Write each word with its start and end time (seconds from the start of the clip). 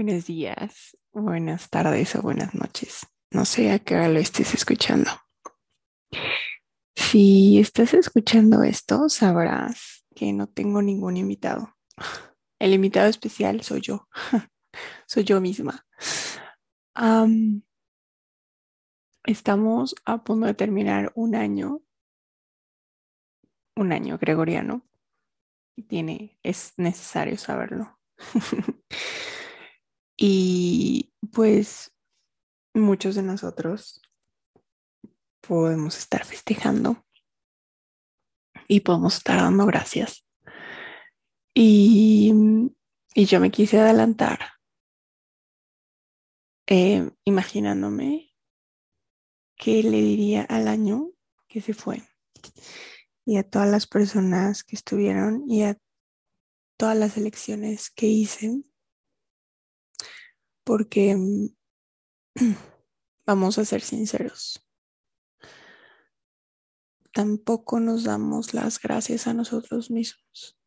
Buenos 0.00 0.26
días, 0.26 0.96
buenas 1.12 1.70
tardes 1.70 2.14
o 2.14 2.22
buenas 2.22 2.54
noches. 2.54 3.08
No 3.32 3.44
sé 3.44 3.72
a 3.72 3.80
qué 3.80 3.96
hora 3.96 4.08
lo 4.08 4.20
estés 4.20 4.54
escuchando. 4.54 5.10
Si 6.94 7.58
estás 7.58 7.94
escuchando 7.94 8.62
esto, 8.62 9.08
sabrás 9.08 10.06
que 10.14 10.32
no 10.32 10.46
tengo 10.46 10.82
ningún 10.82 11.16
invitado. 11.16 11.74
El 12.60 12.74
invitado 12.74 13.08
especial 13.08 13.64
soy 13.64 13.80
yo. 13.80 14.08
soy 15.08 15.24
yo 15.24 15.40
misma. 15.40 15.84
estamos 19.24 19.96
a 20.04 20.22
punto 20.22 20.46
de 20.46 20.54
terminar 20.54 21.10
un 21.16 21.34
año. 21.34 21.82
Un 23.74 23.90
año 23.90 24.16
gregoriano. 24.16 24.86
Tiene, 25.88 26.38
es 26.44 26.74
necesario 26.76 27.36
saberlo. 27.36 27.98
y 30.20 31.14
pues 31.32 31.94
muchos 32.74 33.14
de 33.14 33.22
nosotros 33.22 34.02
podemos 35.40 35.96
estar 35.96 36.24
festejando 36.24 37.06
y 38.66 38.80
podemos 38.80 39.16
estar 39.16 39.40
dando 39.40 39.64
gracias. 39.64 40.26
Y, 41.54 42.32
y 43.14 43.24
yo 43.24 43.40
me 43.40 43.50
quise 43.50 43.78
adelantar 43.78 44.40
eh, 46.66 47.10
imaginándome 47.24 48.34
qué 49.56 49.82
le 49.82 50.02
diría 50.02 50.42
al 50.42 50.68
año 50.68 51.10
que 51.46 51.60
se 51.60 51.74
fue 51.74 52.02
y 53.24 53.36
a 53.36 53.48
todas 53.48 53.68
las 53.68 53.86
personas 53.86 54.64
que 54.64 54.76
estuvieron 54.76 55.44
y 55.48 55.62
a 55.62 55.78
todas 56.76 56.96
las 56.96 57.16
elecciones 57.16 57.90
que 57.90 58.06
hice 58.06 58.62
porque 60.68 61.16
vamos 63.26 63.56
a 63.56 63.64
ser 63.64 63.80
sinceros 63.80 64.68
tampoco 67.18 67.80
nos 67.80 68.04
damos 68.04 68.52
las 68.52 68.78
gracias 68.80 69.26
a 69.26 69.34
nosotros 69.34 69.90
mismos. 69.90 70.58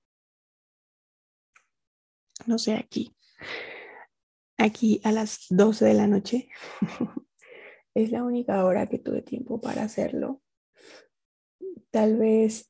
No 2.46 2.58
sé, 2.58 2.76
aquí, 2.76 3.16
aquí 4.58 5.00
a 5.04 5.12
las 5.12 5.46
12 5.50 5.86
de 5.86 5.94
la 5.94 6.08
noche 6.08 6.50
es 7.94 8.12
la 8.12 8.24
única 8.24 8.66
hora 8.66 8.88
que 8.88 9.00
tuve 9.00 9.22
tiempo 9.22 9.62
para 9.62 9.84
hacerlo. 9.84 10.42
Tal 11.92 12.18
vez 12.18 12.70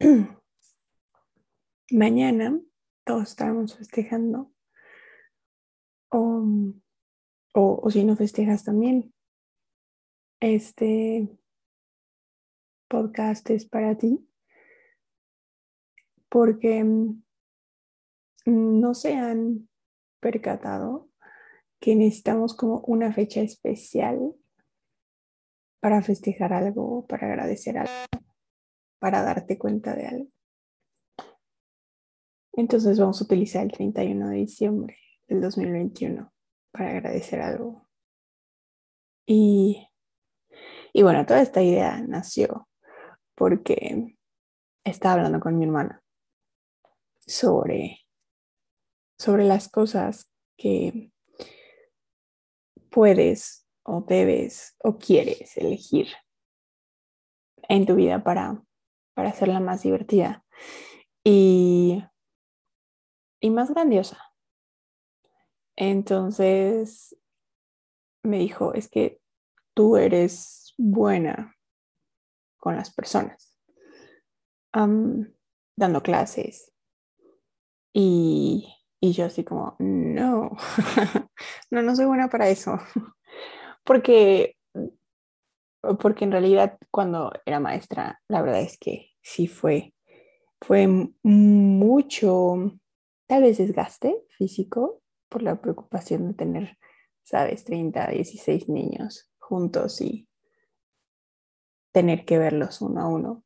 mañana 1.90 2.58
todos 3.04 3.30
estamos 3.30 3.76
festejando 3.76 4.53
o, 6.14 6.74
o, 7.54 7.90
si 7.90 8.04
no 8.04 8.16
festejas 8.16 8.64
también. 8.64 9.12
Este, 10.40 11.28
podcast 12.88 13.48
es 13.50 13.66
para 13.66 13.96
ti, 13.96 14.28
porque 16.28 16.84
mm, 16.84 17.22
no 18.44 18.94
se 18.94 19.14
han 19.14 19.68
percatado 20.20 21.08
que 21.80 21.96
necesitamos 21.96 22.54
como 22.54 22.80
una 22.80 23.12
fecha 23.12 23.40
especial 23.40 24.34
para 25.80 26.02
festejar 26.02 26.52
algo, 26.52 27.06
para 27.06 27.26
agradecer 27.26 27.78
algo, 27.78 27.92
para 28.98 29.22
darte 29.22 29.58
cuenta 29.58 29.94
de 29.94 30.06
algo. 30.06 30.28
Entonces 32.52 32.98
vamos 32.98 33.20
a 33.20 33.24
utilizar 33.24 33.64
el 33.64 33.72
31 33.72 34.28
de 34.28 34.36
diciembre 34.36 35.03
del 35.28 35.40
2021 35.40 36.32
para 36.72 36.90
agradecer 36.90 37.40
algo. 37.40 37.88
Y, 39.26 39.88
y 40.92 41.02
bueno, 41.02 41.24
toda 41.24 41.40
esta 41.40 41.62
idea 41.62 42.02
nació 42.06 42.68
porque 43.34 44.16
estaba 44.84 45.14
hablando 45.14 45.40
con 45.40 45.58
mi 45.58 45.64
hermana 45.64 46.02
sobre, 47.26 48.00
sobre 49.18 49.44
las 49.44 49.68
cosas 49.68 50.30
que 50.56 51.10
puedes 52.90 53.66
o 53.84 54.02
debes 54.02 54.76
o 54.78 54.98
quieres 54.98 55.56
elegir 55.56 56.08
en 57.68 57.86
tu 57.86 57.94
vida 57.94 58.22
para, 58.22 58.62
para 59.14 59.30
hacerla 59.30 59.60
más 59.60 59.82
divertida 59.82 60.44
y, 61.24 62.04
y 63.40 63.50
más 63.50 63.70
grandiosa. 63.70 64.33
Entonces 65.76 67.16
me 68.22 68.38
dijo, 68.38 68.74
es 68.74 68.88
que 68.88 69.20
tú 69.74 69.96
eres 69.96 70.74
buena 70.78 71.56
con 72.58 72.76
las 72.76 72.92
personas, 72.92 73.58
dando 74.72 76.02
clases. 76.02 76.72
Y, 77.92 78.74
y 79.00 79.12
yo 79.12 79.26
así 79.26 79.44
como, 79.44 79.76
no, 79.78 80.56
no, 81.70 81.82
no 81.82 81.94
soy 81.96 82.06
buena 82.06 82.28
para 82.28 82.48
eso. 82.48 82.78
porque, 83.84 84.56
porque 86.00 86.24
en 86.24 86.32
realidad 86.32 86.78
cuando 86.90 87.32
era 87.44 87.60
maestra, 87.60 88.20
la 88.28 88.42
verdad 88.42 88.62
es 88.62 88.78
que 88.78 89.10
sí 89.20 89.46
fue, 89.46 89.94
fue 90.60 90.88
mucho, 91.22 92.72
tal 93.26 93.42
vez 93.42 93.58
desgaste 93.58 94.24
físico 94.30 95.03
por 95.34 95.42
la 95.42 95.60
preocupación 95.60 96.28
de 96.28 96.34
tener, 96.34 96.78
sabes, 97.24 97.64
30, 97.64 98.06
16 98.06 98.68
niños 98.68 99.32
juntos 99.40 100.00
y 100.00 100.28
tener 101.90 102.24
que 102.24 102.38
verlos 102.38 102.80
uno 102.80 103.00
a 103.00 103.08
uno. 103.08 103.44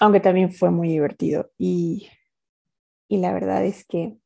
Aunque 0.00 0.20
también 0.20 0.52
fue 0.52 0.70
muy 0.70 0.88
divertido 0.88 1.50
y, 1.58 2.08
y 3.08 3.16
la 3.18 3.32
verdad 3.32 3.64
es 3.64 3.84
que 3.84 4.16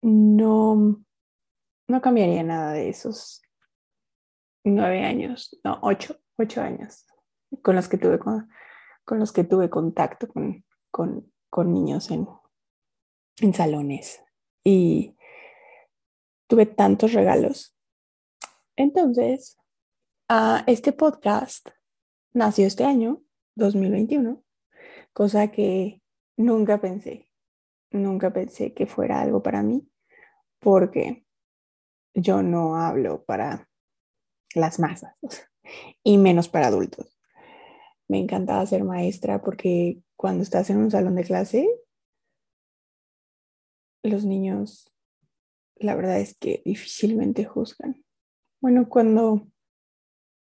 no, 0.00 1.04
no 1.88 2.00
cambiaría 2.00 2.42
nada 2.42 2.72
de 2.72 2.88
esos 2.88 3.42
nueve 4.64 5.04
años, 5.04 5.60
no, 5.62 5.78
ocho, 5.82 6.16
ocho 6.38 6.62
años 6.62 7.04
con 7.60 7.76
los 7.76 7.86
que 7.86 7.98
tuve, 7.98 8.18
con, 8.18 8.48
con 9.04 9.18
los 9.18 9.30
que 9.30 9.44
tuve 9.44 9.68
contacto 9.68 10.26
con, 10.26 10.64
con, 10.90 11.30
con 11.50 11.74
niños 11.74 12.10
en, 12.10 12.26
en 13.42 13.52
salones 13.52 14.22
y 14.68 15.16
tuve 16.48 16.66
tantos 16.66 17.12
regalos. 17.12 17.78
Entonces, 18.74 19.56
este 20.66 20.92
podcast 20.92 21.68
nació 22.32 22.66
este 22.66 22.82
año, 22.82 23.22
2021, 23.54 24.42
cosa 25.12 25.52
que 25.52 26.02
nunca 26.36 26.80
pensé, 26.80 27.30
nunca 27.92 28.32
pensé 28.32 28.74
que 28.74 28.86
fuera 28.86 29.20
algo 29.20 29.40
para 29.40 29.62
mí, 29.62 29.88
porque 30.58 31.24
yo 32.12 32.42
no 32.42 32.74
hablo 32.74 33.24
para 33.24 33.68
las 34.52 34.80
masas 34.80 35.14
y 36.02 36.18
menos 36.18 36.48
para 36.48 36.66
adultos. 36.66 37.16
Me 38.08 38.18
encantaba 38.18 38.66
ser 38.66 38.82
maestra 38.82 39.40
porque 39.42 40.02
cuando 40.16 40.42
estás 40.42 40.70
en 40.70 40.78
un 40.78 40.90
salón 40.90 41.14
de 41.14 41.22
clase, 41.22 41.68
los 44.06 44.24
niños, 44.24 44.92
la 45.76 45.94
verdad 45.94 46.18
es 46.20 46.36
que 46.38 46.62
difícilmente 46.64 47.44
juzgan. 47.44 48.04
Bueno, 48.60 48.88
cuando 48.88 49.46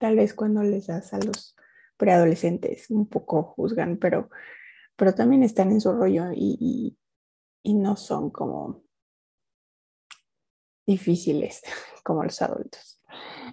Tal 0.03 0.17
vez 0.17 0.33
cuando 0.33 0.63
les 0.63 0.87
das 0.87 1.13
a 1.13 1.17
los 1.17 1.55
preadolescentes 1.95 2.89
un 2.89 3.07
poco 3.07 3.41
juzgan, 3.41 3.95
pero, 3.95 4.29
pero 4.97 5.15
también 5.15 5.43
están 5.43 5.71
en 5.71 5.79
su 5.79 5.93
rollo 5.93 6.25
y, 6.35 6.97
no 7.63 7.95
son 7.95 8.29
como 8.29 8.83
difíciles 10.85 11.61
como 12.03 12.21
los 12.21 12.41
adultos. 12.41 13.01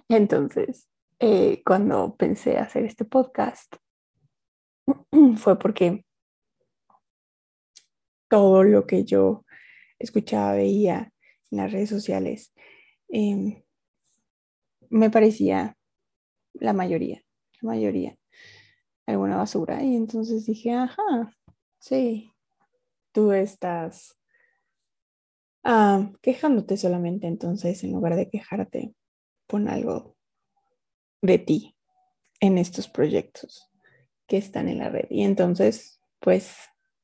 Entonces, 0.09 0.89
eh, 1.19 1.63
cuando 1.65 2.17
pensé 2.17 2.57
hacer 2.57 2.83
este 2.83 3.05
podcast, 3.05 3.73
fue 5.37 5.57
porque 5.57 6.05
todo 8.29 8.65
lo 8.65 8.85
que 8.85 9.05
yo 9.05 9.45
escuchaba, 10.01 10.53
veía 10.53 11.13
en 11.51 11.57
las 11.57 11.71
redes 11.71 11.89
sociales, 11.89 12.53
em, 13.09 13.63
me 14.89 15.09
parecía 15.09 15.77
la 16.53 16.73
mayoría, 16.73 17.23
la 17.61 17.69
mayoría, 17.69 18.17
alguna 19.05 19.37
basura. 19.37 19.83
Y 19.83 19.95
entonces 19.95 20.45
dije, 20.45 20.73
ajá, 20.73 21.35
sí, 21.79 22.31
tú 23.11 23.31
estás 23.31 24.17
ah, 25.63 26.11
quejándote 26.21 26.77
solamente, 26.77 27.27
entonces 27.27 27.83
en 27.83 27.91
lugar 27.93 28.15
de 28.15 28.29
quejarte, 28.29 28.95
pon 29.47 29.67
algo 29.67 30.15
de 31.21 31.37
ti 31.39 31.75
en 32.39 32.57
estos 32.57 32.87
proyectos 32.87 33.69
que 34.27 34.37
están 34.37 34.67
en 34.67 34.79
la 34.79 34.89
red. 34.89 35.07
Y 35.09 35.23
entonces, 35.23 36.01
pues 36.19 36.55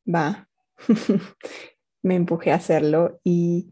va, 0.08 0.50
me 2.04 2.16
empujé 2.16 2.52
a 2.52 2.56
hacerlo 2.56 3.20
y, 3.24 3.72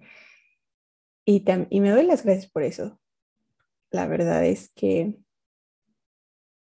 y, 1.25 1.44
y 1.69 1.80
me 1.81 1.89
doy 1.89 2.06
las 2.06 2.24
gracias 2.24 2.51
por 2.51 2.63
eso. 2.63 3.00
La 3.92 4.07
verdad 4.07 4.45
es 4.45 4.72
que, 4.75 5.18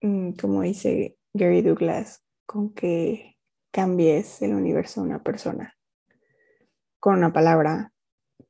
mm, 0.01 0.31
como 0.33 0.61
dice 0.61 1.17
Gary 1.33 1.61
Douglas, 1.61 2.23
con 2.45 2.73
que 2.73 3.37
cambies 3.71 4.41
el 4.41 4.53
universo 4.53 5.01
de 5.01 5.07
una 5.07 5.23
persona 5.23 5.77
con 6.99 7.17
una 7.17 7.33
palabra, 7.33 7.93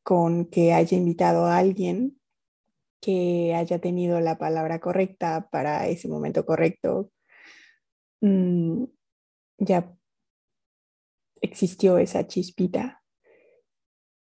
con 0.04 0.46
que 0.46 0.74
haya 0.74 0.98
invitado 0.98 1.46
a 1.46 1.58
alguien 1.58 2.20
que 3.02 3.54
haya 3.56 3.80
tenido 3.80 4.20
la 4.20 4.38
palabra 4.38 4.80
correcta 4.80 5.48
para 5.52 5.88
ese 5.88 6.08
momento 6.08 6.46
correcto, 6.46 7.12
mm, 8.22 8.86
ya 9.60 9.96
existió 11.42 11.98
esa 11.98 12.28
chispita 12.28 13.04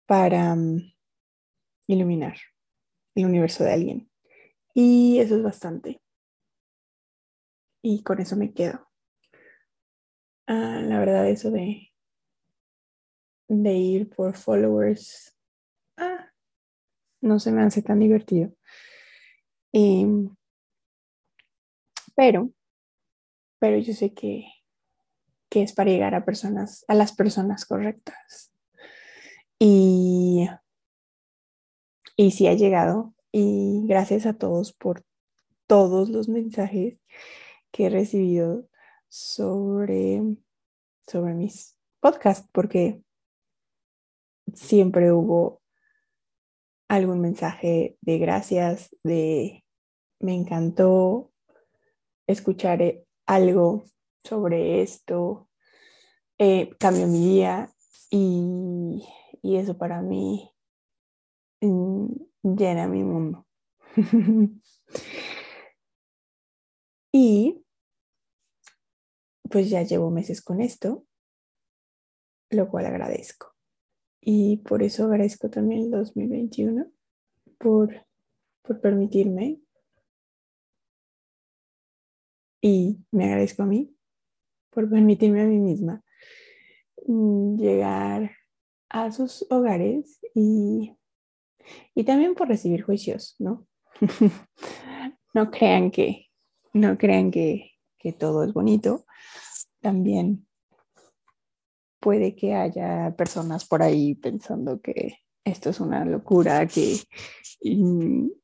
para 0.05 0.55
mm, 0.55 0.93
iluminar 1.87 2.37
el 3.15 3.25
universo 3.25 3.63
de 3.63 3.73
alguien. 3.73 4.11
Y 4.73 5.19
eso 5.19 5.35
es 5.35 5.43
bastante. 5.43 6.01
Y 7.81 8.03
con 8.03 8.19
eso 8.19 8.35
me 8.35 8.53
quedo. 8.53 8.87
Ah, 10.47 10.81
la 10.83 10.99
verdad, 10.99 11.29
eso 11.29 11.49
de, 11.49 11.91
de 13.47 13.73
ir 13.73 14.09
por 14.09 14.35
followers, 14.35 15.35
ah, 15.97 16.31
no 17.21 17.39
se 17.39 17.51
me 17.51 17.63
hace 17.63 17.81
tan 17.81 17.99
divertido. 17.99 18.51
Em, 19.73 20.29
pero, 22.15 22.51
pero 23.59 23.77
yo 23.77 23.93
sé 23.93 24.13
que, 24.13 24.45
que 25.55 25.63
es 25.63 25.71
para 25.71 25.89
llegar 25.89 26.15
a 26.15 26.25
personas, 26.25 26.83
a 26.89 26.95
las 26.95 27.13
personas 27.13 27.65
correctas. 27.65 28.51
Y, 29.57 30.49
y 32.17 32.31
sí 32.31 32.47
ha 32.47 32.53
llegado. 32.55 33.13
Y 33.31 33.85
gracias 33.87 34.25
a 34.25 34.33
todos 34.33 34.73
por 34.73 35.05
todos 35.65 36.09
los 36.09 36.27
mensajes 36.27 36.99
que 37.71 37.85
he 37.85 37.89
recibido 37.89 38.67
sobre, 39.07 40.21
sobre 41.07 41.33
mis 41.33 41.77
podcasts, 42.01 42.49
porque 42.51 43.01
siempre 44.53 45.13
hubo 45.13 45.61
algún 46.89 47.21
mensaje 47.21 47.97
de 48.01 48.17
gracias, 48.17 48.93
de 49.03 49.63
me 50.19 50.35
encantó 50.35 51.31
escuchar 52.27 52.81
eh, 52.81 53.05
algo 53.25 53.85
sobre 54.25 54.81
esto, 54.81 55.47
eh, 56.37 56.75
cambió 56.79 57.07
mi 57.07 57.19
día 57.19 57.69
y, 58.09 59.07
y 59.41 59.55
eso 59.57 59.77
para 59.77 60.01
mí 60.01 60.51
mm, 61.61 62.07
llena 62.43 62.87
mi 62.87 63.03
mundo. 63.03 63.45
y 67.11 67.63
pues 69.49 69.69
ya 69.69 69.83
llevo 69.83 70.11
meses 70.11 70.41
con 70.41 70.59
esto, 70.59 71.05
lo 72.49 72.69
cual 72.69 72.87
agradezco. 72.87 73.53
Y 74.19 74.57
por 74.57 74.81
eso 74.81 75.05
agradezco 75.05 75.49
también 75.49 75.83
el 75.83 75.91
2021 75.91 76.91
por, 77.59 78.05
por 78.63 78.81
permitirme 78.81 79.61
y 82.59 82.97
me 83.11 83.25
agradezco 83.25 83.61
a 83.63 83.67
mí 83.67 83.94
por 84.75 84.89
permitirme 84.89 85.41
a 85.41 85.45
mí 85.45 85.57
misma 85.57 86.03
mm, 87.07 87.57
llegar 87.57 88.31
a 88.89 89.11
sus 89.11 89.47
hogares 89.49 90.19
y, 90.35 90.95
y 91.95 92.03
también 92.03 92.35
por 92.35 92.49
recibir 92.49 92.83
juicios, 92.83 93.35
¿no? 93.39 93.65
no 95.33 95.49
crean 95.49 95.89
que, 95.89 96.27
no 96.73 96.97
crean 96.97 97.31
que, 97.31 97.71
que 97.97 98.13
todo 98.13 98.43
es 98.43 98.53
bonito. 98.53 99.05
También 99.81 100.45
puede 101.99 102.35
que 102.35 102.53
haya 102.53 103.15
personas 103.17 103.65
por 103.65 103.81
ahí 103.81 104.13
pensando 104.15 104.81
que 104.81 105.19
esto 105.43 105.69
es 105.69 105.79
una 105.79 106.05
locura, 106.05 106.67
que 106.67 106.97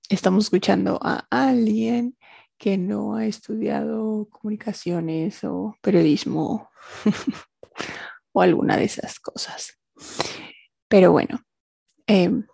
estamos 0.09 0.45
escuchando 0.45 0.99
a 1.01 1.27
alguien 1.29 2.15
que 2.61 2.77
no 2.77 3.15
ha 3.15 3.25
estudiado 3.25 4.29
comunicaciones 4.29 5.43
o 5.43 5.75
periodismo 5.81 6.69
o 8.33 8.41
alguna 8.43 8.77
de 8.77 8.83
esas 8.83 9.19
cosas. 9.19 9.79
Pero 10.87 11.11
bueno, 11.11 11.39
em, 12.05 12.45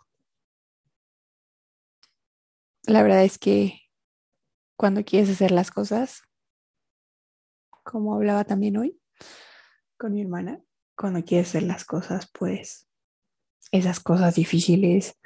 la 2.83 3.03
verdad 3.03 3.25
es 3.25 3.37
que 3.37 3.81
cuando 4.77 5.03
quieres 5.03 5.29
hacer 5.29 5.51
las 5.51 5.71
cosas, 5.71 6.21
como 7.83 8.15
hablaba 8.15 8.45
también 8.45 8.77
hoy 8.77 9.01
con 9.97 10.13
mi 10.13 10.21
hermana, 10.21 10.63
cuando 10.95 11.25
quieres 11.25 11.49
hacer 11.49 11.63
las 11.63 11.83
cosas, 11.83 12.31
pues 12.31 12.87
esas 13.73 13.99
cosas 13.99 14.35
difíciles 14.35 15.19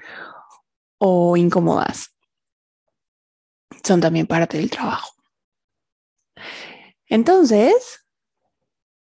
o 0.97 1.37
incómodas 1.37 2.15
son 3.83 4.01
también 4.01 4.27
parte 4.27 4.57
del 4.57 4.69
trabajo. 4.69 5.13
Entonces, 7.07 8.05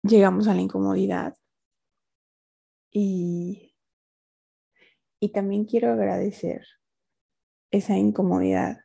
llegamos 0.03 0.49
a 0.49 0.55
la 0.55 0.61
incomodidad 0.61 1.37
y, 2.91 3.75
y 5.21 5.29
también 5.31 5.65
quiero 5.65 5.93
agradecer 5.93 6.67
esa 7.71 7.97
incomodidad 7.97 8.85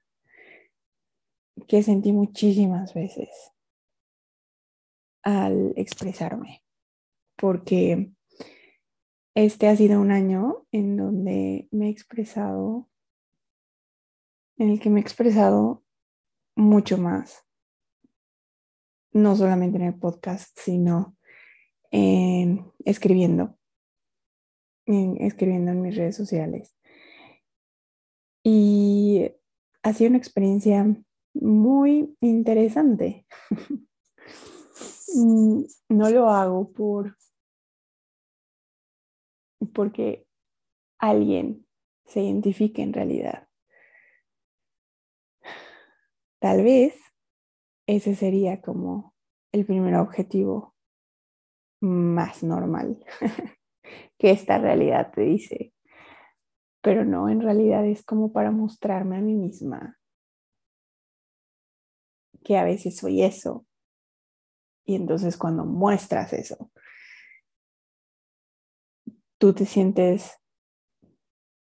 que 1.67 1.83
sentí 1.83 2.11
muchísimas 2.11 2.93
veces 2.93 3.29
al 5.23 5.73
expresarme 5.75 6.63
porque 7.37 8.11
este 9.35 9.67
ha 9.67 9.75
sido 9.75 10.01
un 10.01 10.11
año 10.11 10.65
en 10.71 10.97
donde 10.97 11.67
me 11.71 11.87
he 11.87 11.89
expresado, 11.89 12.89
en 14.57 14.69
el 14.69 14.79
que 14.79 14.89
me 14.89 14.99
he 14.99 15.01
expresado 15.01 15.83
mucho 16.55 16.97
más, 16.97 17.45
no 19.11 19.35
solamente 19.35 19.77
en 19.77 19.83
el 19.83 19.99
podcast, 19.99 20.57
sino 20.59 21.15
en 21.91 22.71
escribiendo, 22.85 23.57
en, 24.85 25.21
escribiendo 25.21 25.71
en 25.71 25.81
mis 25.81 25.95
redes 25.95 26.15
sociales. 26.15 26.75
Y 28.43 29.31
ha 29.83 29.93
sido 29.93 30.09
una 30.09 30.17
experiencia 30.17 30.85
muy 31.33 32.15
interesante. 32.21 33.25
Mm, 35.15 35.63
no 35.89 36.09
lo 36.09 36.29
hago 36.29 36.71
por 36.73 37.15
porque 39.73 40.27
alguien 40.99 41.65
se 42.05 42.21
identifique 42.21 42.81
en 42.81 42.93
realidad. 42.93 43.46
Tal 46.47 46.63
vez 46.63 46.95
ese 47.87 48.15
sería 48.15 48.61
como 48.61 49.13
el 49.51 49.65
primer 49.65 49.95
objetivo 49.95 50.73
más 51.81 52.41
normal 52.41 53.03
que 54.17 54.31
esta 54.31 54.57
realidad 54.57 55.11
te 55.11 55.23
dice. 55.23 55.73
Pero 56.81 57.03
no, 57.03 57.27
en 57.27 57.41
realidad 57.41 57.85
es 57.85 58.01
como 58.05 58.31
para 58.31 58.51
mostrarme 58.51 59.17
a 59.17 59.19
mí 59.19 59.33
misma 59.33 59.99
que 62.45 62.57
a 62.57 62.63
veces 62.63 62.95
soy 62.95 63.23
eso. 63.23 63.65
Y 64.85 64.95
entonces 64.95 65.35
cuando 65.35 65.65
muestras 65.65 66.31
eso, 66.31 66.71
tú 69.37 69.51
te 69.51 69.65
sientes 69.65 70.39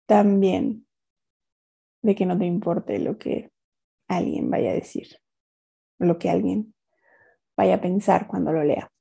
tan 0.05 0.41
bien 0.41 0.85
de 2.01 2.13
que 2.13 2.25
no 2.25 2.37
te 2.37 2.45
importe 2.45 2.99
lo 2.99 3.17
que 3.17 3.54
alguien 4.07 4.49
vaya 4.49 4.71
a 4.71 4.75
decir, 4.75 5.07
lo 5.99 6.17
que 6.17 6.29
alguien 6.29 6.73
vaya 7.57 7.75
a 7.75 7.81
pensar 7.81 8.27
cuando 8.27 8.51
lo 8.51 8.63
lea. 8.63 8.91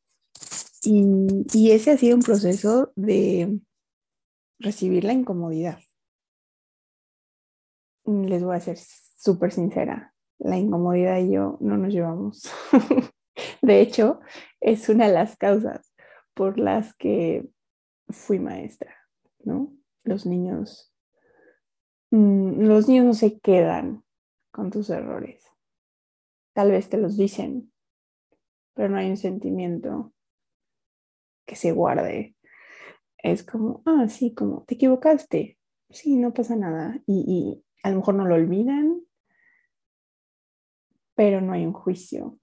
Y, 0.82 1.70
ese 1.70 1.92
ha 1.92 1.96
sido 1.96 2.16
un 2.16 2.23
proceso 2.23 2.92
de 2.94 3.58
recibir 4.58 5.04
la 5.04 5.14
incomodidad. 5.14 5.78
Les 8.04 8.44
voy 8.44 8.56
a 8.56 8.61
ser 8.61 8.76
súper 8.78 9.50
sincera, 9.50 10.14
la 10.38 10.58
incomodidad 10.58 11.18
y 11.18 11.32
yo 11.32 11.56
no 11.61 11.78
nos 11.78 11.92
llevamos. 11.92 12.50
de 13.62 13.80
hecho, 13.80 14.20
es 14.61 14.88
una 14.90 15.06
de 15.06 15.14
las 15.14 15.37
causas 15.37 15.94
por 16.34 16.58
las 16.58 16.94
que 16.94 17.49
fui 18.08 18.38
maestra, 18.38 18.94
¿no? 19.42 19.73
Los 20.02 20.26
niños, 20.26 20.92
mm, 22.11 22.61
los 22.61 22.88
niños 22.88 23.06
no 23.06 23.14
se 23.14 23.38
quedan 23.40 24.04
con 24.54 24.70
tus 24.70 24.88
errores. 24.88 25.44
Tal 26.52 26.70
vez 26.70 26.88
te 26.88 26.96
los 26.96 27.16
dicen, 27.16 27.73
pero 28.73 28.88
no 28.88 28.99
hay 28.99 29.11
un 29.11 29.16
sentimiento 29.16 30.14
que 31.44 31.56
se 31.56 31.73
guarde. 31.73 32.37
Es 33.18 33.42
como, 33.42 33.82
ah, 33.84 34.06
sí, 34.08 34.32
como 34.32 34.62
te 34.64 34.76
equivocaste. 34.76 35.58
sí, 35.90 36.16
no 36.16 36.32
pasa 36.32 36.54
nada. 36.54 37.02
Y, 37.04 37.25
y 37.26 37.64
a 37.82 37.90
lo 37.90 37.96
mejor 37.96 38.14
no 38.14 38.26
lo 38.26 38.37
olvidan, 38.37 39.02
pero 41.16 41.40
no 41.40 41.52
hay 41.52 41.66
un 41.66 41.73
juicio. 41.73 42.38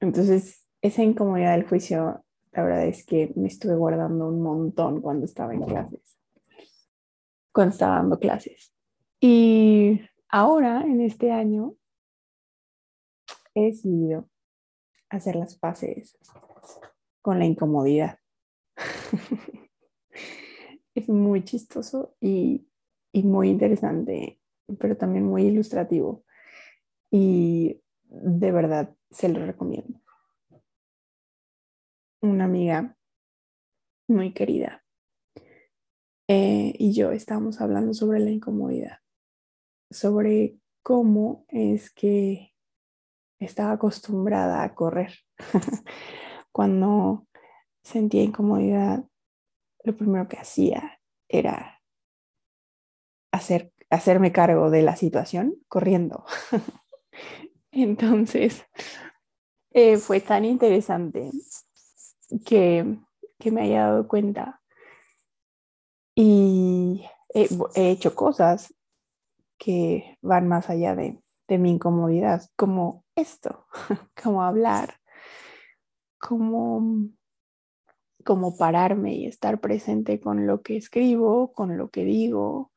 Entonces, 0.00 0.66
esa 0.82 1.02
incomodidad 1.02 1.52
del 1.56 1.66
juicio, 1.66 2.26
la 2.52 2.62
verdad 2.62 2.86
es 2.86 3.06
que 3.06 3.32
me 3.36 3.48
estuve 3.48 3.74
guardando 3.74 4.28
un 4.28 4.42
montón 4.42 5.00
cuando 5.00 5.24
estaba 5.24 5.54
en 5.54 5.62
clases, 5.62 6.18
cuando 7.52 7.72
estaba 7.72 7.96
dando 7.96 8.18
clases. 8.18 8.74
Y 9.18 10.02
ahora, 10.34 10.82
en 10.82 11.00
este 11.00 11.30
año, 11.30 11.76
he 13.54 13.66
decidido 13.66 14.28
hacer 15.08 15.36
las 15.36 15.56
paces 15.56 16.18
con 17.22 17.38
la 17.38 17.44
incomodidad. 17.44 18.18
es 20.96 21.08
muy 21.08 21.44
chistoso 21.44 22.16
y, 22.20 22.66
muy 23.12 23.48
interesante, 23.48 24.40
pero 24.80 24.96
también 24.96 25.24
muy 25.24 25.44
ilustrativo. 25.44 26.24
Y 27.12 27.80
de 28.02 28.50
verdad 28.50 28.92
se 29.12 29.28
lo 29.28 29.46
recomiendo. 29.46 30.00
Una 32.22 32.46
amiga 32.46 32.96
muy 34.08 34.32
querida 34.32 34.84
eh, 36.26 36.74
y 36.76 36.92
yo 36.92 37.12
estábamos 37.12 37.60
hablando 37.60 37.94
sobre 37.94 38.18
la 38.18 38.30
incomodidad, 38.30 38.98
sobre 39.94 40.58
cómo 40.82 41.46
es 41.48 41.90
que 41.90 42.54
estaba 43.38 43.72
acostumbrada 43.72 44.62
a 44.62 44.74
correr. 44.74 45.12
Cuando 46.52 47.26
sentía 47.82 48.22
incomodidad, 48.22 49.04
lo 49.82 49.96
primero 49.96 50.28
que 50.28 50.38
hacía 50.38 51.00
era 51.28 51.82
hacer, 53.32 53.72
hacerme 53.90 54.32
cargo 54.32 54.70
de 54.70 54.82
la 54.82 54.96
situación 54.96 55.56
corriendo. 55.68 56.24
Entonces, 57.70 58.64
eh, 59.72 59.96
fue 59.96 60.20
tan 60.20 60.44
interesante 60.44 61.30
que, 62.46 62.98
me 63.44 63.60
haya 63.60 63.88
dado 63.88 64.08
cuenta 64.08 64.62
y 66.14 67.04
he, 67.34 67.46
hecho 67.90 68.14
cosas 68.14 68.72
que 69.58 70.18
van 70.22 70.48
más 70.48 70.70
allá 70.70 70.94
de, 70.94 71.20
de 71.48 71.58
mi 71.58 71.70
incomodidad, 71.70 72.42
como 72.56 73.04
esto, 73.14 73.66
como 74.22 74.42
hablar, 74.42 74.94
como, 76.18 77.08
como 78.24 78.56
pararme 78.56 79.14
y 79.14 79.26
estar 79.26 79.60
presente 79.60 80.20
con 80.20 80.46
lo 80.46 80.62
que 80.62 80.76
escribo, 80.76 81.52
con 81.52 81.76
lo 81.76 81.90
que 81.90 82.04
digo, 82.04 82.72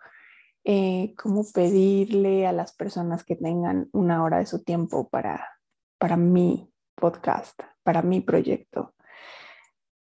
eh, 0.63 1.13
cómo 1.17 1.46
pedirle 1.53 2.46
a 2.46 2.51
las 2.51 2.74
personas 2.74 3.24
que 3.24 3.38
tengan 3.38 3.89
una 3.93 4.24
hora 4.24 4.39
de 4.39 4.46
su 4.46 4.63
tiempo 4.63 5.07
para, 5.07 5.48
para 5.98 6.17
mi 6.17 6.74
podcast, 6.96 7.62
para 7.84 8.01
mi 8.01 8.19
proyecto. 8.19 8.93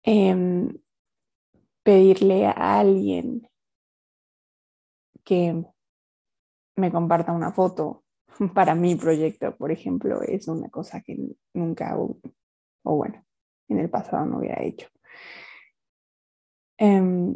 Em, 0.03 0.77
pedirle 1.82 2.46
a 2.46 2.79
alguien 2.79 3.50
que 5.24 5.65
me 6.75 6.92
comparta 6.92 7.32
una 7.32 7.51
foto 7.51 8.03
para 8.53 8.75
mi 8.75 8.96
proyecto, 8.96 9.56
por 9.56 9.72
ejemplo, 9.72 10.22
es 10.22 10.48
una 10.48 10.70
cosa 10.70 11.01
que 11.01 11.18
nunca, 11.53 11.98
o, 11.98 12.18
bueno, 12.84 13.24
en 13.68 13.80
el 13.80 13.89
pasado 13.89 14.25
no 14.25 14.39
hubiera 14.39 14.62
hecho. 14.63 14.88
Em, 16.77 17.36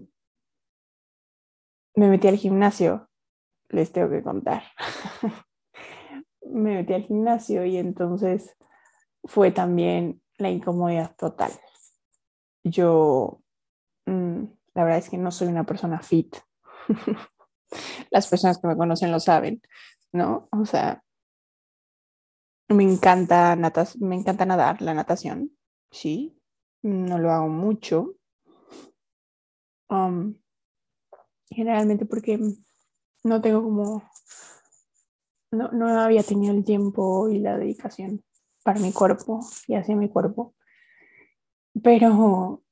me 1.95 2.09
metí 2.09 2.27
al 2.27 2.37
gimnasio, 2.37 3.09
les 3.69 3.91
tengo 3.91 4.09
que 4.09 4.23
contar. 4.23 4.63
me 6.41 6.75
metí 6.75 6.93
al 6.93 7.03
gimnasio 7.03 7.65
y 7.65 7.77
entonces 7.77 8.55
fue 9.23 9.51
también 9.51 10.21
la 10.37 10.49
incomodidad 10.49 11.15
total. 11.15 11.51
Yo, 12.63 13.41
mm, 14.05 14.43
la 14.73 14.83
verdad 14.83 14.99
es 14.99 15.09
que 15.09 15.17
no 15.17 15.31
soy 15.31 15.47
una 15.47 15.65
persona 15.65 15.99
fit. 15.99 16.35
Las 18.09 18.27
personas 18.27 18.59
que 18.59 18.67
me 18.67 18.77
conocen 18.77 19.11
lo 19.11 19.19
saben, 19.19 19.61
¿no? 20.11 20.47
O 20.51 20.65
sea, 20.65 21.03
me 22.69 22.83
encanta, 22.83 23.55
natas 23.55 23.97
me 23.97 24.15
encanta 24.15 24.45
nadar, 24.45 24.81
la 24.81 24.93
natación, 24.93 25.51
sí, 25.91 26.37
no 26.83 27.17
lo 27.17 27.31
hago 27.31 27.47
mucho. 27.47 28.15
Um, 29.89 30.35
generalmente 31.49 32.05
porque 32.05 32.39
no 33.23 33.41
tengo 33.41 33.63
como, 33.63 34.03
no, 35.51 35.71
no 35.71 35.87
había 36.01 36.23
tenido 36.23 36.53
el 36.53 36.65
tiempo 36.65 37.29
y 37.29 37.39
la 37.39 37.57
dedicación 37.57 38.23
para 38.63 38.79
mi 38.79 38.91
cuerpo 38.91 39.39
y 39.67 39.75
hacia 39.75 39.95
mi 39.95 40.09
cuerpo. 40.09 40.55
Pero, 41.81 42.63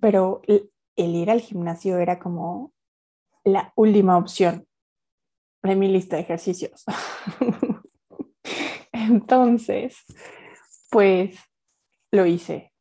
pero 0.00 0.40
el 0.46 0.70
ir 1.14 1.30
al 1.30 1.40
gimnasio 1.40 1.98
era 1.98 2.18
como 2.18 2.72
la 3.44 3.72
última 3.76 4.16
opción 4.16 4.66
de 5.62 5.76
mi 5.76 5.88
lista 5.88 6.16
de 6.16 6.22
ejercicios. 6.22 6.84
Entonces, 8.92 9.96
pues 10.90 11.38
lo 12.10 12.26
hice. 12.26 12.72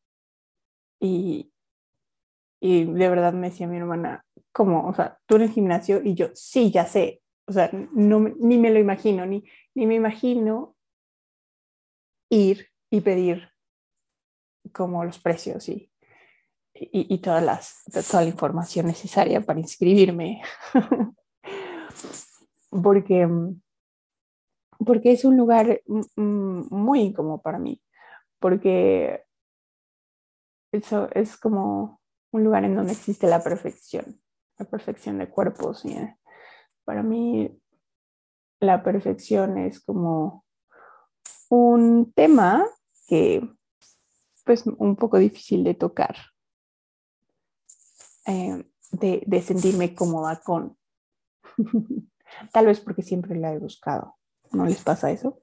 Y, 1.00 1.52
y 2.60 2.86
de 2.86 3.10
verdad 3.10 3.34
me 3.34 3.50
decía 3.50 3.68
mi 3.68 3.78
hermana, 3.78 4.26
como, 4.52 4.88
o 4.88 4.94
sea, 4.94 5.20
tú 5.26 5.38
en 5.38 5.44
el 5.44 5.52
gimnasio 5.52 6.02
y 6.04 6.14
yo, 6.14 6.30
sí, 6.34 6.72
ya 6.72 6.86
sé, 6.86 7.22
o 7.48 7.54
sea, 7.54 7.70
no, 7.94 8.20
ni 8.20 8.58
me 8.58 8.70
lo 8.70 8.80
imagino, 8.80 9.26
ni, 9.26 9.44
ni 9.74 9.88
me 9.88 9.96
imagino 9.96 10.76
ir 12.30 12.68
y 12.90 13.02
pedir 13.02 13.50
como 14.72 15.04
los 15.04 15.20
precios 15.20 15.68
y, 15.70 15.91
y, 16.92 17.18
todas 17.20 17.44
las, 17.44 17.84
toda 18.10 18.24
la 18.24 18.30
información 18.30 18.88
necesaria 18.88 19.42
para 19.42 19.60
inscribirme. 19.60 20.42
porque, 22.70 23.28
porque 24.84 25.12
es 25.12 25.26
un 25.26 25.38
lugar 25.38 25.82
muy 26.16 27.02
incómodo 27.02 27.42
para 27.42 27.60
mí, 27.60 27.82
porque 28.40 29.24
eso 30.72 31.10
es 31.14 31.38
como 31.38 32.02
un 32.32 32.44
lugar 32.44 32.64
en 32.64 32.76
donde 32.76 32.94
existe 32.94 33.28
la 33.28 33.44
perfección 33.44 34.22
la 34.62 34.70
perfección 34.70 35.18
de 35.18 35.30
cuerpos. 35.30 35.86
Y 35.86 35.94
eh, 35.94 36.16
para 36.86 37.04
mí 37.04 37.60
la 38.60 38.84
perfección 38.84 39.58
es 39.58 39.80
como 39.80 40.46
un 41.50 42.12
tema 42.14 42.66
que 43.08 43.42
pues 44.46 44.66
un 44.66 44.96
poco 44.96 45.18
difícil 45.18 45.64
de 45.64 45.74
tocar, 45.74 46.16
eh, 48.26 48.66
de, 48.92 49.24
de 49.26 49.42
sentirme 49.42 49.96
cómoda 49.96 50.42
con. 50.44 50.78
Tal 52.54 52.66
vez 52.66 52.80
porque 52.80 53.02
siempre 53.02 53.36
la 53.38 53.54
he 53.54 53.60
buscado. 53.60 54.18
¿No 54.52 54.66
les 54.66 54.84
pasa 54.84 55.12
eso? 55.12 55.42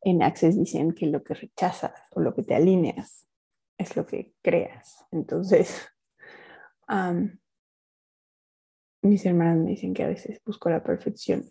En 0.00 0.22
Access 0.22 0.56
dicen 0.56 0.92
que 0.92 1.06
lo 1.06 1.22
que 1.22 1.34
rechazas 1.34 1.92
o 2.12 2.20
lo 2.20 2.34
que 2.34 2.42
te 2.42 2.54
alineas 2.54 3.26
es 3.78 3.96
lo 3.96 4.06
que 4.06 4.34
creas. 4.42 5.04
Entonces, 5.10 5.86
mis 9.02 9.26
hermanas 9.26 9.58
me 9.58 9.70
dicen 9.70 9.94
que 9.94 10.04
a 10.04 10.08
veces 10.08 10.40
busco 10.44 10.70
la 10.70 10.82
perfección 10.82 11.50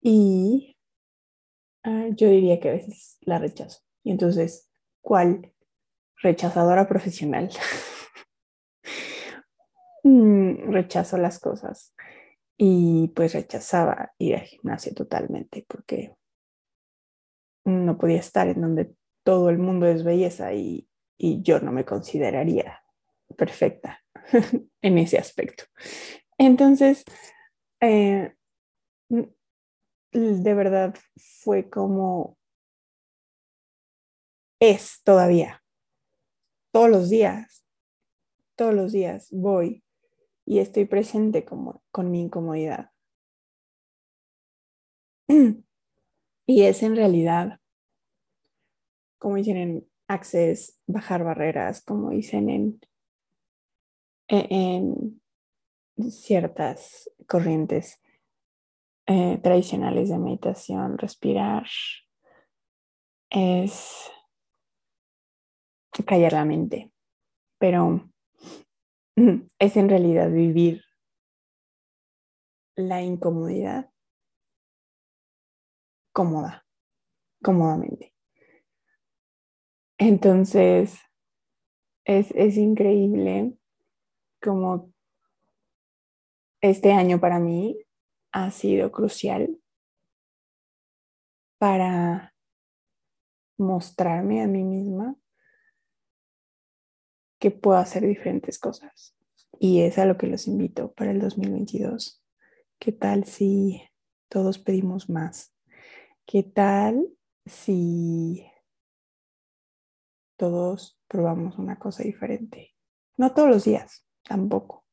y 0.00 0.76
ah, 1.82 2.08
yo 2.10 2.28
diría 2.28 2.60
que 2.60 2.68
a 2.68 2.72
veces 2.72 3.16
la 3.22 3.38
rechazo. 3.38 3.80
Y 4.02 4.10
entonces, 4.10 4.70
¿cuál 5.00 5.52
rechazadora 6.22 6.86
profesional? 6.86 7.50
Mm, 10.04 10.70
rechazo 10.70 11.16
las 11.16 11.38
cosas 11.40 11.94
y 12.58 13.10
pues 13.16 13.32
rechazaba 13.32 14.12
ir 14.18 14.36
al 14.36 14.42
gimnasio 14.42 14.92
totalmente 14.94 15.64
porque 15.66 16.14
no 17.64 17.96
podía 17.96 18.18
estar 18.20 18.46
en 18.48 18.60
donde 18.60 18.94
todo 19.22 19.48
el 19.48 19.56
mundo 19.56 19.86
es 19.86 20.04
belleza 20.04 20.52
y, 20.52 20.86
y 21.16 21.40
yo 21.40 21.58
no 21.60 21.72
me 21.72 21.86
consideraría 21.86 22.82
perfecta 23.38 24.04
en 24.82 24.98
ese 24.98 25.16
aspecto. 25.16 25.64
Entonces, 26.36 27.04
eh, 27.80 28.34
de 29.08 30.54
verdad 30.54 30.94
fue 31.16 31.70
como 31.70 32.36
es 34.60 35.00
todavía. 35.02 35.62
Todos 36.72 36.90
los 36.90 37.08
días, 37.08 37.64
todos 38.54 38.74
los 38.74 38.92
días 38.92 39.28
voy 39.30 39.83
y 40.46 40.58
estoy 40.58 40.84
presente 40.84 41.44
como, 41.44 41.82
con 41.90 42.10
mi 42.10 42.20
incomodidad. 42.20 42.90
Y 46.46 46.64
es 46.64 46.82
en 46.82 46.94
realidad, 46.94 47.58
como 49.18 49.36
dicen 49.36 49.56
en 49.56 49.88
Access, 50.08 50.78
bajar 50.86 51.24
barreras, 51.24 51.82
como 51.82 52.10
dicen 52.10 52.50
en, 52.50 52.80
en 54.28 55.22
ciertas 56.10 57.10
corrientes 57.26 58.02
eh, 59.06 59.38
tradicionales 59.42 60.10
de 60.10 60.18
meditación, 60.18 60.98
respirar, 60.98 61.66
es 63.30 64.10
callar 66.06 66.34
la 66.34 66.44
mente, 66.44 66.92
pero 67.58 68.10
es 69.58 69.76
en 69.76 69.88
realidad 69.88 70.30
vivir 70.30 70.82
la 72.76 73.02
incomodidad 73.02 73.90
cómoda, 76.12 76.64
cómodamente. 77.42 78.14
Entonces, 79.98 80.98
es, 82.04 82.30
es 82.32 82.56
increíble 82.56 83.56
como 84.42 84.92
este 86.60 86.92
año 86.92 87.20
para 87.20 87.38
mí 87.38 87.78
ha 88.32 88.50
sido 88.50 88.90
crucial 88.90 89.58
para 91.58 92.34
mostrarme 93.58 94.42
a 94.42 94.46
mí 94.46 94.64
misma 94.64 95.16
que 97.44 97.50
puedo 97.50 97.76
hacer 97.76 98.06
diferentes 98.06 98.58
cosas. 98.58 99.14
Y 99.60 99.82
es 99.82 99.98
a 99.98 100.06
lo 100.06 100.16
que 100.16 100.26
los 100.26 100.46
invito 100.46 100.94
para 100.94 101.10
el 101.10 101.20
2022. 101.20 102.24
¿Qué 102.78 102.90
tal 102.90 103.26
si 103.26 103.82
todos 104.30 104.58
pedimos 104.58 105.10
más? 105.10 105.54
¿Qué 106.24 106.42
tal 106.42 107.06
si 107.44 108.50
todos 110.38 110.98
probamos 111.06 111.58
una 111.58 111.78
cosa 111.78 112.02
diferente? 112.02 112.74
No 113.18 113.34
todos 113.34 113.50
los 113.50 113.64
días, 113.64 114.06
tampoco. 114.22 114.86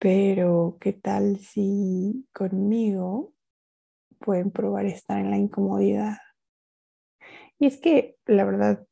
Pero 0.00 0.76
¿qué 0.80 0.92
tal 0.92 1.38
si 1.38 2.26
conmigo 2.32 3.32
pueden 4.18 4.50
probar 4.50 4.86
estar 4.86 5.20
en 5.20 5.30
la 5.30 5.36
incomodidad? 5.36 6.16
Y 7.60 7.66
es 7.66 7.76
que 7.76 8.16
la 8.26 8.44
verdad, 8.44 8.84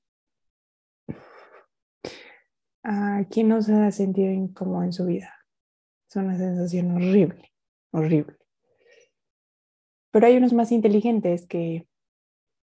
¿a 2.88 3.24
quién 3.28 3.48
no 3.48 3.60
se 3.62 3.74
ha 3.74 3.90
sentido 3.90 4.30
incómodo 4.30 4.84
en 4.84 4.92
su 4.92 5.06
vida? 5.06 5.34
Es 6.08 6.14
una 6.16 6.38
sensación 6.38 6.92
horrible, 6.92 7.52
horrible. 7.90 8.36
Pero 10.12 10.26
hay 10.28 10.36
unos 10.36 10.52
más 10.52 10.70
inteligentes 10.70 11.46
que 11.48 11.88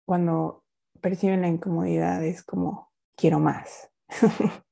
cuando 0.05 0.65
perciben 1.01 1.43
la 1.43 1.49
incomodidad 1.49 2.25
es 2.25 2.43
como, 2.43 2.91
quiero 3.17 3.39
más, 3.39 3.91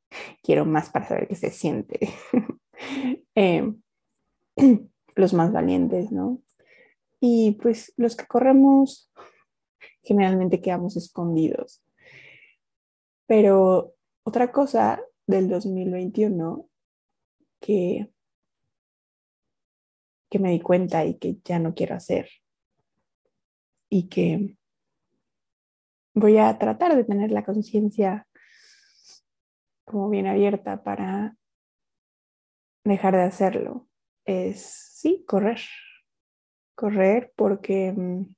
quiero 0.43 0.67
más 0.67 0.91
para 0.91 1.07
saber 1.07 1.29
qué 1.29 1.37
se 1.37 1.51
siente. 1.51 2.11
Em, 3.35 3.81
los 5.17 5.35
más 5.35 5.53
valientes, 5.53 6.13
¿no? 6.13 6.41
Y 7.21 7.59
pues 7.61 7.93
los 7.97 8.17
que 8.17 8.27
corremos 8.27 9.13
generalmente 10.03 10.61
quedamos 10.61 10.97
escondidos. 10.97 11.83
Pero 13.27 13.95
otra 14.25 14.53
cosa 14.53 15.01
del 15.29 15.49
2021 15.49 16.69
que, 17.61 18.11
que 20.29 20.39
me 20.39 20.51
di 20.51 20.61
cuenta 20.61 21.05
y 21.05 21.19
que 21.19 21.39
ya 21.45 21.59
no 21.59 21.75
quiero 21.75 21.95
hacer 21.95 22.29
y 23.91 24.09
que 24.09 24.57
voy 26.15 26.39
a 26.39 26.59
tratar 26.59 26.97
de 26.97 27.05
tener 27.05 27.31
la 27.31 27.45
conciencia 27.45 28.27
como 29.85 30.09
bien 30.09 30.27
abierta 30.27 30.83
para 30.83 31.37
dejar 32.85 33.15
de 33.15 33.23
hacerlo 33.23 33.87
es, 34.25 34.63
sí, 34.95 35.25
correr. 35.27 35.61
Correr 36.75 37.33
porque 37.37 37.93
mm, 37.93 38.35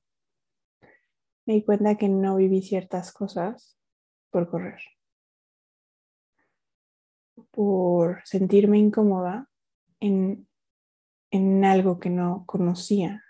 me 1.47 1.55
di 1.55 1.64
cuenta 1.64 1.97
que 1.97 2.09
no 2.09 2.37
viví 2.37 2.62
ciertas 2.62 3.12
cosas 3.12 3.79
por 4.31 4.49
correr. 4.49 4.81
Por 7.50 8.22
sentirme 8.24 8.79
incómoda 8.79 9.48
en, 10.00 10.48
en 11.31 11.64
algo 11.64 11.98
que 11.98 12.11
no 12.11 12.44
conocía 12.46 13.24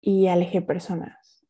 y 0.00 0.28
alejé 0.28 0.62
personas. 0.62 1.46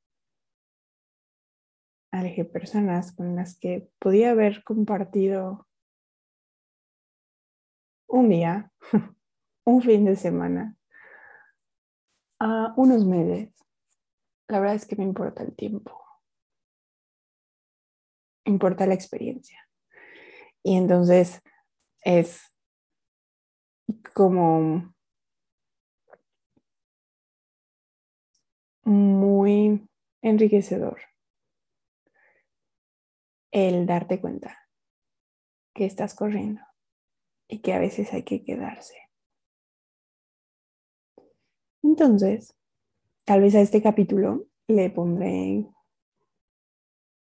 Alejé 2.11 2.45
personas 2.45 3.13
con 3.13 3.37
las 3.37 3.59
que 3.59 3.91
podía 3.99 4.31
haber 4.31 4.65
compartido 4.65 5.69
un 8.09 8.31
día, 8.31 8.73
un 9.65 9.83
fin 9.83 10.05
de 10.07 10.17
semana, 10.17 10.77
a 12.41 12.73
unos 12.77 13.05
meses. 13.05 13.55
La 14.49 14.61
verdad 14.61 14.77
es 14.77 14.87
que 14.87 14.97
me 14.97 15.05
importa 15.05 15.43
el 15.43 15.55
tiempo. 15.55 16.03
Importa 18.45 18.87
la 18.87 18.95
experiencia. 18.95 19.68
Y 20.63 20.77
entonces 20.77 21.41
es 22.03 22.43
como 24.15 24.95
muy 28.85 29.89
enriquecedor 30.23 31.01
el 33.51 33.87
darte 33.87 34.21
cuenta 34.21 34.59
que 35.75 35.87
estás 35.87 36.15
corriendo 36.15 36.63
y 37.49 37.61
que 37.61 37.73
a 37.73 37.79
veces 37.79 38.13
hay 38.13 38.25
que 38.25 38.45
quedarse. 38.45 38.97
Entonces, 41.83 42.55
tal 43.25 43.41
vez 43.41 43.55
a 43.55 43.61
este 43.61 43.83
capítulo 43.83 44.47
le 44.67 44.91
pondré 44.91 45.67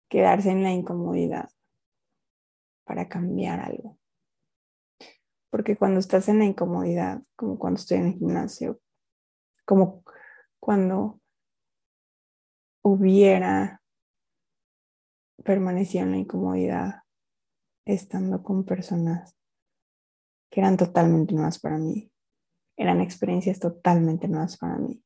quedarse 0.09 0.51
en 0.51 0.63
la 0.63 0.73
incomodidad 0.73 1.51
para 2.85 3.09
cambiar 3.09 3.61
algo. 3.61 3.99
Porque 5.51 5.77
cuando 5.77 6.01
estás 6.01 6.29
en 6.29 6.39
la 6.39 6.45
incomodidad, 6.45 7.23
como 7.37 7.59
cuando 7.59 7.79
estoy 7.79 7.99
en 7.99 8.07
el 8.07 8.15
gimnasio, 8.15 8.81
como 9.65 10.05
cuando 10.59 11.21
hubiera 12.83 13.83
permanecido 15.45 16.05
en 16.05 16.11
la 16.11 16.19
incomodidad 16.19 17.03
estando 17.85 18.43
con 18.43 18.65
personas 18.65 19.37
que 20.51 20.61
eran 20.61 20.77
totalmente 20.77 21.35
nuevas 21.35 21.59
para 21.59 21.79
mí, 21.79 22.11
eran 22.77 23.01
experiencias 23.01 23.59
totalmente 23.59 24.29
nuevas 24.29 24.57
para 24.57 24.77
mí 24.79 25.05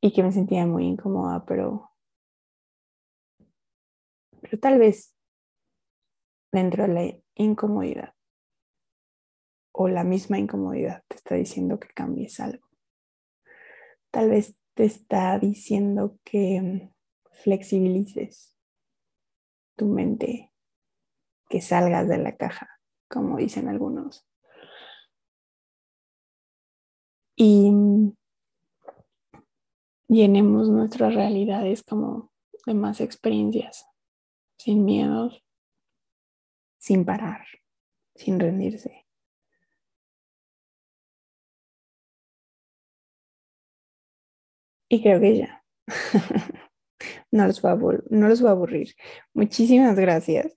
y 0.00 0.12
que 0.12 0.22
me 0.22 0.32
sentía 0.32 0.66
muy 0.66 0.86
incómoda, 0.86 1.44
pero, 1.44 1.90
pero 4.40 4.58
tal 4.58 4.78
vez 4.78 5.14
dentro 6.52 6.86
de 6.86 6.94
la 6.94 7.16
incomodidad 7.34 8.14
o 9.72 9.88
la 9.88 10.04
misma 10.04 10.38
incomodidad 10.38 11.04
te 11.08 11.16
está 11.16 11.34
diciendo 11.36 11.78
que 11.78 11.88
cambies 11.88 12.40
algo. 12.40 12.66
Tal 14.10 14.30
vez 14.30 14.56
te 14.74 14.84
está 14.84 15.38
diciendo 15.38 16.18
que 16.24 16.90
flexibilices 17.30 18.56
tu 19.76 19.86
mente, 19.86 20.52
que 21.48 21.60
salgas 21.60 22.08
de 22.08 22.18
la 22.18 22.36
caja 22.36 22.80
como 23.08 23.38
dicen 23.38 23.68
algunos. 23.68 24.26
Y 27.36 27.72
llenemos 30.08 30.68
nuestras 30.68 31.14
realidades 31.14 31.82
como 31.82 32.30
de 32.66 32.74
más 32.74 33.00
experiencias, 33.00 33.86
sin 34.58 34.84
miedos, 34.84 35.42
sin 36.80 37.04
parar, 37.04 37.46
sin 38.16 38.40
rendirse. 38.40 39.06
Y 44.88 45.02
creo 45.02 45.20
que 45.20 45.38
ya. 45.38 45.64
no, 47.30 47.46
los 47.46 47.62
voy 47.62 47.70
a, 47.70 48.52
aburrir. 48.52 48.96
Muchísimas 49.32 49.96
gracias. 49.96 50.56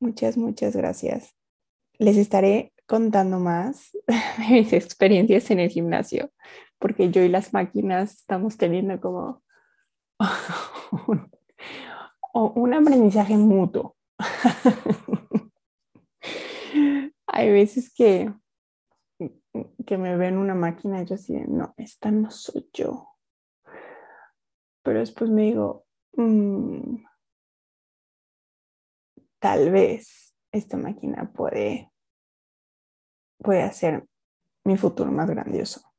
Muchas, 0.00 0.36
muchas 0.36 0.76
gracias 0.76 1.38
les 1.98 2.16
estaré 2.16 2.72
contando 2.86 3.38
más 3.38 3.90
de 4.06 4.54
mis 4.54 4.72
experiencias 4.72 5.50
en 5.50 5.60
el 5.60 5.68
gimnasio, 5.68 6.30
porque 6.78 7.10
yo 7.10 7.22
y 7.22 7.28
las 7.28 7.52
máquinas 7.52 8.14
estamos 8.14 8.56
teniendo 8.56 9.00
como 9.00 9.42
un 12.32 12.74
aprendizaje 12.74 13.36
mutuo. 13.36 13.96
Hay 17.26 17.50
veces 17.50 17.92
que, 17.94 18.32
que 19.86 19.98
me 19.98 20.16
ven 20.16 20.38
una 20.38 20.54
máquina 20.54 21.02
y 21.02 21.06
yo 21.06 21.14
así, 21.14 21.34
no, 21.46 21.74
esta 21.76 22.10
no 22.10 22.30
soy 22.30 22.68
yo. 22.72 23.08
Pero 24.82 25.00
después 25.00 25.30
me 25.30 25.42
digo, 25.42 25.86
mm, 26.14 27.04
tal 29.38 29.70
vez 29.70 30.34
esta 30.52 30.76
máquina 30.76 31.30
puede 31.32 31.92
puede 33.38 33.62
hacer 33.62 34.06
mi 34.64 34.76
futuro 34.76 35.10
más 35.10 35.28
grandioso. 35.28 35.92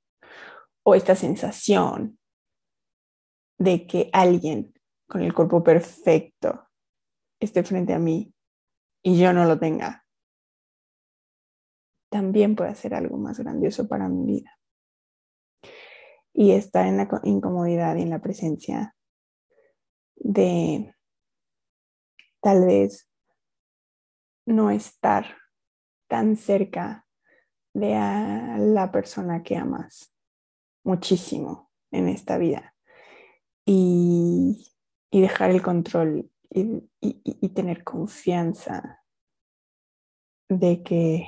O 0.84 0.96
esta 0.96 1.16
sensación 1.16 2.20
de 3.58 3.88
que 3.88 4.10
alguien 4.14 4.74
con 5.08 5.22
el 5.22 5.34
cuerpo 5.34 5.64
perfecto 5.64 6.69
esté 7.40 7.64
frente 7.64 7.94
a 7.94 8.00
mí 8.00 8.34
y 9.02 9.20
yo 9.20 9.34
no 9.34 9.46
lo 9.46 9.60
tenga, 9.60 10.06
también 12.10 12.56
puede 12.56 12.76
ser 12.76 12.94
algo 12.94 13.18
más 13.18 13.40
grandioso 13.40 13.88
para 13.88 14.10
mi 14.10 14.26
vida. 14.26 14.60
Y 16.34 16.52
estar 16.52 16.86
en 16.86 16.98
la 16.98 17.10
incomodidad 17.24 17.96
y 17.96 18.02
en 18.02 18.10
la 18.10 18.20
presencia 18.20 18.96
de 20.16 20.96
tal 22.42 22.66
vez 22.66 23.10
no 24.46 24.72
estar 24.72 25.38
tan 26.08 26.36
cerca 26.36 27.06
de 27.74 27.92
la 27.92 28.90
persona 28.92 29.44
que 29.44 29.58
amas 29.58 30.14
muchísimo 30.84 31.72
en 31.92 32.08
esta 32.08 32.38
vida 32.38 32.76
y, 33.66 34.66
dejar 35.12 35.52
el 35.52 35.62
control 35.62 36.32
y, 36.52 37.50
tener 37.50 37.84
confianza 37.84 39.04
de 40.50 40.82
que, 40.84 41.28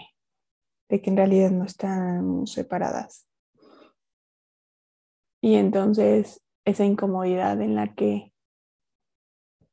de 0.89 1.01
que 1.01 1.09
en 1.09 1.17
realidad 1.17 1.51
no 1.51 1.65
están 1.65 2.47
separadas. 2.47 3.27
Y 5.41 5.55
entonces 5.55 6.41
esa 6.65 6.85
incomodidad 6.85 7.59
en 7.61 7.75
la 7.75 7.93
que 7.95 8.31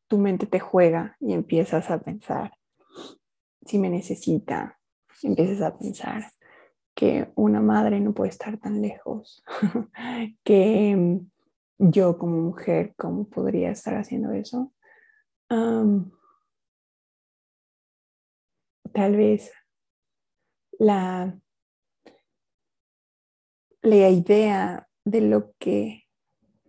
tu 0.09 0.19
mente 0.19 0.47
te 0.47 0.59
juega 0.59 1.17
y 1.21 1.35
empiezas 1.35 1.91
a 1.91 2.01
pensar 2.01 2.53
si 3.69 3.79
me 3.79 3.91
necesita, 3.91 4.79
empiezas 5.23 5.61
a 5.61 5.77
pensar 5.77 6.33
que 6.95 7.31
una 7.35 7.61
madre 7.61 8.01
no 8.01 8.15
puede 8.15 8.31
estar 8.31 8.57
tan 8.59 8.81
lejos, 8.81 9.45
que 10.43 11.21
yo 11.79 12.19
como 12.19 12.41
mujer, 12.41 12.95
¿cómo 12.97 13.29
podría 13.29 13.71
estar 13.71 13.95
haciendo 13.95 14.33
eso? 14.33 14.73
Tal 18.93 19.17
vez 19.17 19.53
la, 20.79 21.39
la 23.83 24.11
idea 24.11 24.89
de 25.05 25.21
lo 25.23 25.55
que 25.59 26.05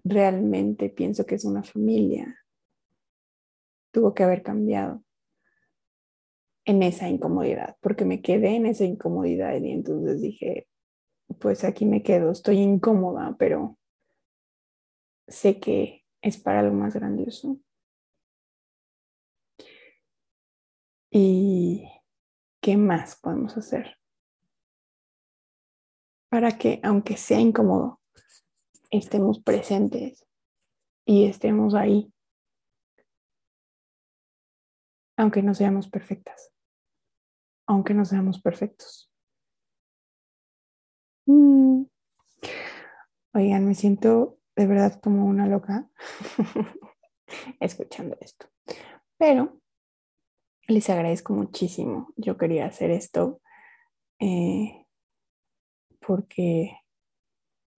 realmente 0.04 0.90
pienso 0.90 1.26
que 1.26 1.36
es 1.36 1.46
una 1.46 1.64
familia 1.64 2.36
tuvo 3.92 4.14
que 4.14 4.24
haber 4.24 4.44
cambiado 4.44 5.04
en 6.66 6.84
esa 6.84 7.10
incomodidad, 7.10 7.78
porque 7.82 8.06
me 8.06 8.22
quedé 8.22 8.56
en 8.56 8.68
esa 8.68 8.86
incomodidad 8.86 9.60
y 9.60 9.72
entonces 9.72 10.22
dije, 10.22 10.68
pues 11.40 11.64
aquí 11.64 11.86
me 11.86 12.04
quedo, 12.04 12.32
estoy 12.32 12.60
incómoda, 12.60 13.36
pero 13.40 13.78
sé 15.28 15.60
que 15.60 16.06
es 16.22 16.38
para 16.38 16.60
algo 16.60 16.76
más 16.76 16.94
grandioso. 16.94 17.58
¿Y 21.12 21.90
qué 22.62 22.78
más 22.78 23.16
podemos 23.20 23.58
hacer? 23.58 23.98
Para 26.30 26.58
que, 26.58 26.80
aunque 26.84 27.18
sea 27.18 27.40
incómodo, 27.40 28.00
estemos 28.92 29.42
presentes 29.42 30.26
y 31.06 31.26
estemos 31.26 31.74
ahí, 31.74 32.14
aunque 35.18 35.42
no 35.42 35.54
seamos 35.54 35.90
perfectas 35.90 36.52
aunque 37.70 37.94
no 37.94 38.04
seamos 38.04 38.42
perfectos. 38.42 39.12
Mm. 41.28 41.84
Oigan, 43.36 43.66
me 43.68 43.76
siento 43.76 44.40
de 44.56 44.66
verdad 44.66 45.00
como 45.00 45.26
una 45.26 45.46
loca 45.46 45.88
escuchando 47.60 48.18
esto. 48.22 48.48
Pero 49.20 49.62
les 50.70 50.90
agradezco 50.90 51.34
muchísimo. 51.34 52.14
Yo 52.16 52.38
quería 52.38 52.66
hacer 52.66 52.92
esto 52.92 53.42
eh, 54.20 54.86
porque 56.00 56.76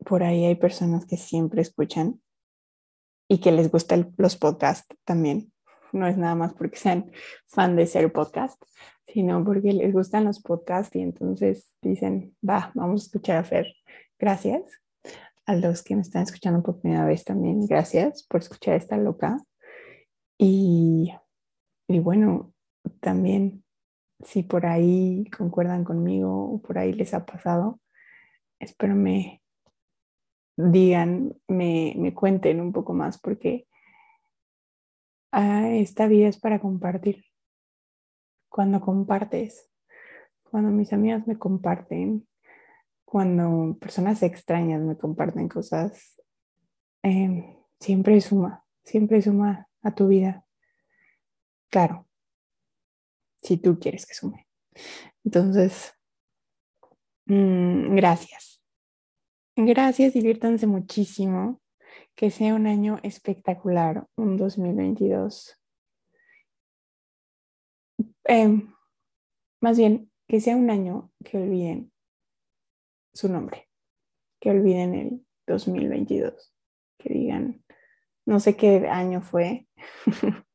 por 0.06 0.24
ahí 0.24 0.46
hay 0.46 0.56
personas 0.56 1.06
que 1.06 1.18
siempre 1.18 1.62
escuchan 1.62 2.22
y 3.28 3.40
que 3.40 3.52
les 3.52 3.72
gustan 3.72 4.14
los 4.18 4.36
podcasts 4.36 4.96
también. 5.06 5.52
No 5.94 6.08
es 6.08 6.18
nada 6.18 6.36
más 6.36 6.54
porque 6.54 6.78
sean 6.78 7.12
fan 7.48 7.76
de 7.76 7.86
ser 7.86 8.12
podcast, 8.12 8.62
sino 9.08 9.44
porque 9.44 9.74
les 9.74 9.94
gustan 9.94 10.24
los 10.24 10.42
podcasts 10.42 10.96
y 10.96 11.02
entonces 11.02 11.74
dicen, 11.82 12.36
va, 12.48 12.72
vamos 12.76 13.02
a 13.02 13.06
escuchar 13.06 13.38
a 13.38 13.44
Fer. 13.44 13.68
Gracias. 14.18 14.64
A 15.46 15.56
los 15.56 15.84
que 15.84 15.96
me 15.96 16.02
están 16.02 16.24
escuchando 16.24 16.62
por 16.62 16.80
primera 16.80 17.06
vez 17.06 17.24
también, 17.24 17.66
gracias 17.66 18.24
por 18.24 18.42
escuchar 18.42 18.76
esta 18.76 18.96
loca. 18.96 19.38
Y, 20.38 21.14
y 21.88 22.00
bueno, 22.00 22.54
también 23.00 23.64
si 24.24 24.44
por 24.44 24.66
ahí 24.66 25.30
concuerdan 25.36 25.84
conmigo 25.84 26.54
o 26.54 26.62
por 26.62 26.78
ahí 26.78 26.94
les 26.94 27.14
ha 27.14 27.26
pasado, 27.26 27.80
espero 28.60 28.96
me 28.96 29.42
digan, 30.58 31.36
me, 31.48 31.94
me 31.98 32.14
cuenten 32.14 32.62
un 32.62 32.72
poco 32.72 32.94
más 32.94 33.20
porque 33.20 33.68
ah, 35.32 35.70
esta 35.70 36.08
vida 36.08 36.28
es 36.28 36.40
para 36.40 36.60
compartir 36.60 37.26
cuando 38.52 38.82
compartes, 38.82 39.72
cuando 40.44 40.72
mis 40.72 40.92
amigas 40.92 41.26
me 41.26 41.38
comparten, 41.38 42.28
cuando 43.06 43.78
personas 43.80 44.22
extrañas 44.24 44.82
me 44.82 44.98
comparten 44.98 45.48
cosas, 45.48 46.22
em, 47.02 47.56
siempre 47.80 48.20
suma, 48.20 48.66
siempre 48.84 49.22
suma 49.22 49.70
a 49.82 49.96
tu 49.96 50.10
vida. 50.10 50.46
Claro, 51.70 52.08
si 53.42 53.58
tú 53.58 53.80
quieres 53.80 54.06
que 54.06 54.14
sume. 54.14 54.48
Entonces, 55.24 55.94
mm, 57.26 57.96
gracias. 57.96 58.62
Gracias, 59.56 60.14
diviértanse 60.14 60.68
muchísimo. 60.68 61.62
Que 62.16 62.32
sea 62.32 62.56
un 62.56 62.68
año 62.68 63.00
espectacular, 63.04 64.08
un 64.16 64.38
2022 64.38 65.62
Em, 68.24 68.74
más 69.62 69.78
bien, 69.78 70.12
que 70.28 70.40
sea 70.40 70.56
un 70.56 70.70
año 70.70 71.12
que 71.24 71.38
olviden 71.38 71.92
su 73.14 73.30
nombre, 73.30 73.70
que 74.40 74.52
olviden 74.52 74.96
el 74.96 75.26
2022, 75.48 76.54
que 76.98 77.14
digan, 77.14 77.64
no 78.26 78.40
sé 78.40 78.56
qué 78.56 78.88
año 78.88 79.22
fue, 79.22 79.68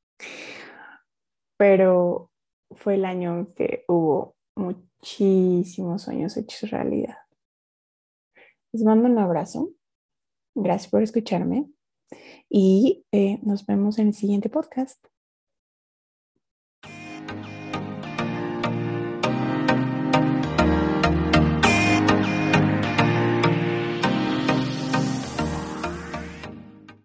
pero 1.59 2.31
fue 2.71 2.95
el 2.95 3.05
año 3.05 3.53
que 3.55 3.85
hubo 3.89 4.37
muchísimos 4.57 6.03
sueños 6.03 6.37
hechos 6.37 6.71
realidad. 6.71 7.17
Les 8.73 8.83
mando 8.83 9.09
un 9.09 9.19
abrazo. 9.19 9.71
Gracias 10.55 10.91
por 10.91 11.03
escucharme 11.03 11.71
y 12.49 13.05
eh, 13.13 13.39
nos 13.43 13.67
vemos 13.67 13.99
en 13.99 14.09
el 14.09 14.15
siguiente 14.15 14.49
podcast. 14.49 15.05